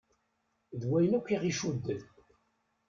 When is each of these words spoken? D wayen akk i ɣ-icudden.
D 0.79 0.83
wayen 0.89 1.17
akk 1.17 1.27
i 1.35 1.37
ɣ-icudden. 1.41 2.01